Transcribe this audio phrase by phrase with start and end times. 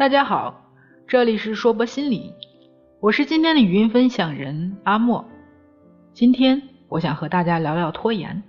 [0.00, 0.64] 大家好，
[1.06, 2.32] 这里是说博心理，
[3.00, 5.22] 我是今天的语音分享人阿莫。
[6.14, 8.42] 今天我想和大家聊聊拖延。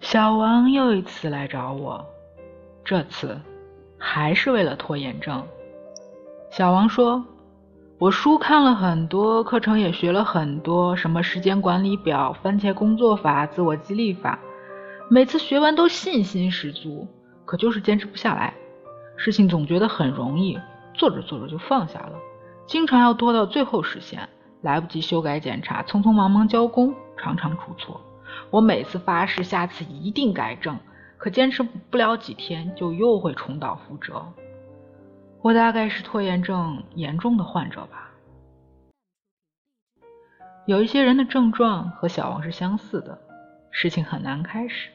[0.00, 2.04] 小王又一次来找我，
[2.84, 3.40] 这次
[3.96, 5.46] 还是为了拖延症。
[6.50, 7.24] 小王说
[7.98, 14.40] ：“我书看了很多，课程也学了很多，什么时间管理表、番茄工作法、自我激励法，
[15.08, 17.06] 每次学完都信心十足，
[17.44, 18.52] 可就是坚持不下来。
[19.16, 20.58] 事情总觉得很容易，
[20.92, 22.12] 做着做着就放下了，
[22.66, 24.28] 经常要拖到最后实现，
[24.62, 28.00] 来不及修改检查，匆匆忙忙交工，常常出错。
[28.50, 30.76] 我每次发誓下次一定改正，
[31.16, 34.26] 可坚持不了几天，就又会重蹈覆辙。”
[35.42, 38.10] 我大概是拖延症严重的患者吧。
[40.66, 43.18] 有一些人的症状和小王是相似的，
[43.70, 44.88] 事情很难开始，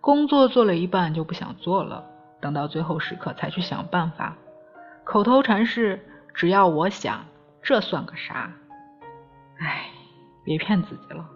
[0.00, 2.04] 工作做了一半就不想做了，
[2.40, 4.36] 等到最后时刻才去想办法。
[5.04, 7.24] 口头禅是“只要我想”，
[7.62, 8.52] 这算个啥？
[9.58, 9.90] 哎，
[10.44, 11.28] 别骗自己了，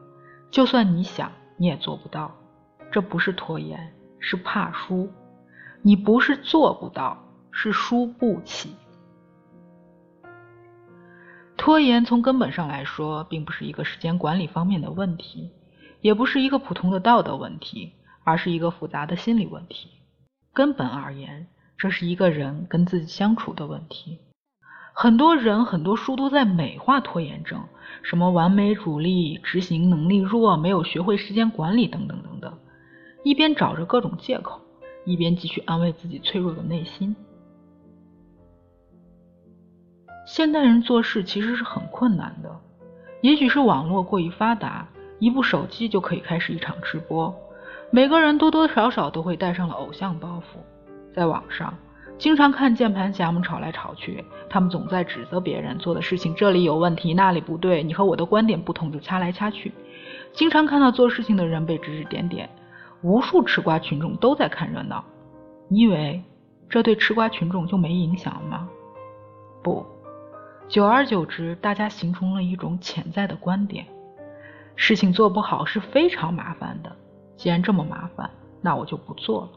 [0.51, 2.35] 就算你想，你也做不到。
[2.91, 5.11] 这不是拖延，是怕输。
[5.83, 7.21] 你不是做不到。
[7.57, 8.75] 是输不起。
[11.57, 15.53] 拖延从根本上来说，并不是一个时间管理方面的问题，
[16.01, 17.93] 也不是一个普通的道德问题，
[18.25, 19.89] 而是一个复杂的心理问题。
[20.55, 24.21] 根本而言，这是一个人跟自己相处的问题。
[24.93, 27.61] 很多人、很多书都在美化拖延症，
[28.05, 32.57] 什么完美主义、执行能力弱、没有学会时间管理等等等等，
[33.25, 34.61] 一边找着各种借口，
[35.05, 37.17] 一边继续安慰自己脆弱的内心。
[40.25, 42.61] 现代人做事其实是很困难的，
[43.23, 47.35] 也许是网络过于发达，一部手机就可以开始一场直播。
[47.95, 50.59] 每个人多多少少都会带上了偶像包袱，
[51.15, 51.73] 在网上
[52.19, 59.73] 经常看键盘侠们吵来吵去，他们总在指责别人做的事情这里有问题那里不对，你和我的观点不同就掐来掐去。
[60.33, 62.51] 经常看到做事情的人被指指点点，
[63.03, 65.05] 无数吃瓜群众都在看热闹。
[65.69, 66.21] 你以为
[66.69, 68.69] 这对吃瓜群众就没影响吗？
[69.63, 69.87] 不。
[70.67, 73.87] 久而久之，大家形成了一种潜在的观点：
[74.75, 76.91] 事情做不好是非常麻烦的。
[77.37, 78.31] 既然这么麻烦，
[78.61, 79.49] 那我就不做了。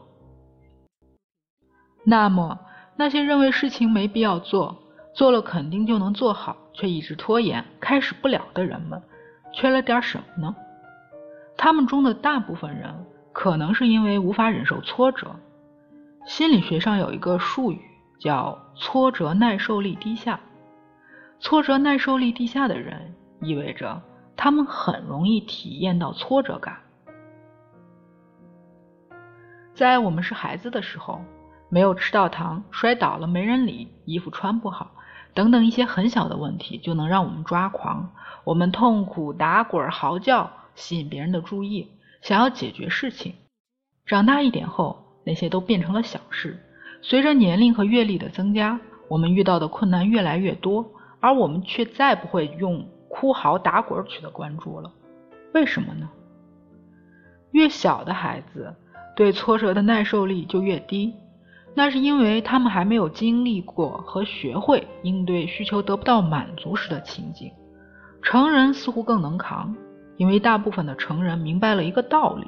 [2.04, 2.58] 那么，
[2.96, 4.76] 那些认为事情没必要做，
[5.14, 9.02] 做了肯定就能做好，却一直拖延、开始不了的人们，
[9.52, 10.56] 缺了点什么呢？
[11.56, 15.36] 他们中的大部分人，可能是因为无法忍受挫折。
[16.26, 17.80] 心理学上有一个术语
[18.18, 20.38] 叫“挫折耐受力低下”。
[21.40, 24.02] 挫折耐受力低下的人，意味着
[24.36, 26.78] 他们很容易体验到挫折感。
[29.78, 31.20] 在我们是孩子的时候，
[31.68, 34.90] 没有吃到糖，摔倒了没人理，衣服穿不好，
[35.34, 38.10] 等等一些很小的问题，就能让我们抓狂。
[38.42, 43.36] 我们痛苦、打滚、嚎叫，吸引别人的注意，想要解决事情。
[44.04, 46.58] 长大一点后，那些都变成了小事。
[47.00, 50.90] 随着年龄和阅历的增加，我们遇到的困难越来越多。
[51.20, 54.92] 而我们却再不会用哭嚎打滚取得关注了，
[55.54, 56.10] 为什么呢？
[57.52, 58.74] 越小的孩子
[59.18, 61.12] 对挫折的耐受力就越低，
[61.74, 67.50] 那是因为他们还没有经历过和学会应对需求得不到满足时的情景。
[68.22, 69.74] 成人似乎更能扛，
[70.18, 72.46] 因为大部分的成人明白了一个道理：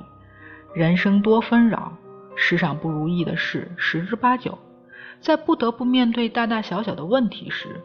[0.72, 1.92] 人生多纷扰，
[2.36, 4.56] 世上不如意的事十之八九，
[5.20, 7.80] 在不得不面对大大小小的问题时。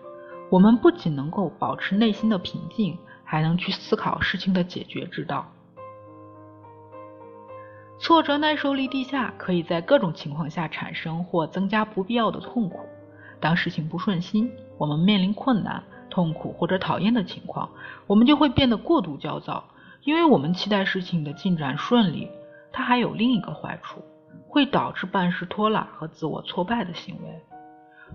[0.51, 5.51] 我们不仅能够保持内心的平静，还能去思考事情的解决之道。
[8.05, 12.81] 挫折耐受力低下，可以在各种情况下产生或增加不必要的痛苦。
[13.39, 17.67] 当事情不顺心，我们面临困难、痛苦或者讨厌的情况，
[18.05, 19.63] 我们就会变得过度焦躁，
[20.03, 22.29] 因为我们期待事情的进展顺利。
[22.71, 24.03] 它还有另一个坏处，
[24.47, 27.41] 会导致办事拖拉和自我挫败的行为。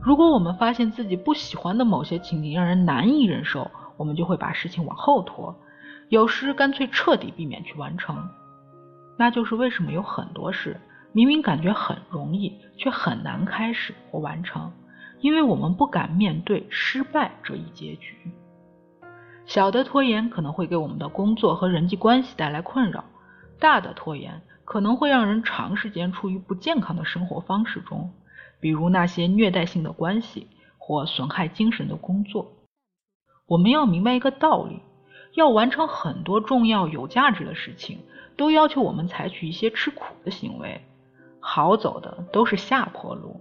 [0.00, 5.52] 如果我们发现自己不喜欢的某些情景让人难以忍受，我们就会把事情往后拖，
[6.10, 8.28] 有时干脆彻底避免去完成。
[9.20, 10.80] 那就是为什么有很多事
[11.12, 14.72] 明明感觉很容易，却很难开始或完成，
[15.20, 18.16] 因为我们不敢面对失败这一结局。
[19.44, 23.04] 小的拖延可能会给我们的工作和人际关系带来困扰，
[23.58, 28.10] 大的拖延可能会让人长时间处于不健康的生活方式中。
[28.58, 30.46] 比如那些虐待性的关系
[30.78, 32.52] 或损害精神的工作，
[33.46, 34.80] 我们要明白一个道理：
[35.34, 38.00] 要完成很多重要有价值的事情，
[38.36, 40.80] 都要求我们采取一些吃苦的行为。
[41.38, 43.40] 好走的都是下坡路。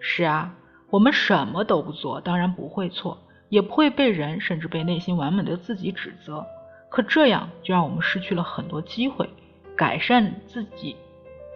[0.00, 0.54] 是啊，
[0.90, 3.18] 我们什么都不做，当然不会错，
[3.48, 6.46] 也不会被人甚至被内心完美的自己指责。
[6.88, 9.28] 可这样就让我们失去了很多机会，
[9.76, 10.96] 改善自己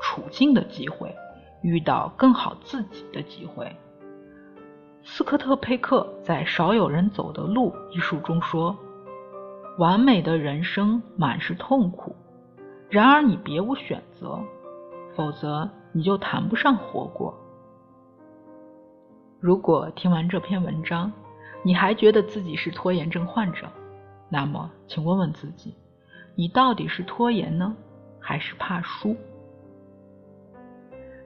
[0.00, 1.14] 处境的机会，
[1.62, 3.74] 遇到更好自己的机会。
[5.04, 8.76] 斯科特·佩克在《少有人走的路》一书中说
[9.78, 12.14] ：“完美的人生满是痛苦，
[12.90, 14.38] 然而你别无选择，
[15.14, 17.34] 否则你就谈不上活过。”
[19.40, 21.10] 如果听完这篇文章，
[21.64, 23.66] 你还觉得自己是拖延症患者，
[24.28, 25.74] 那么请问问自己，
[26.34, 27.74] 你到底是拖延呢，
[28.20, 29.16] 还是怕输？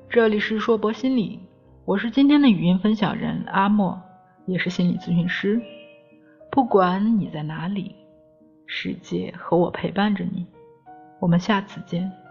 [0.09, 1.41] 这里是硕博心理。
[1.85, 4.01] 我是今天的语音分享人阿莫，
[4.47, 5.61] 也是心理咨询师。
[6.51, 7.95] 不管你在哪里，
[8.67, 10.47] 世界和我陪伴着你。
[11.21, 12.25] 我们下次见。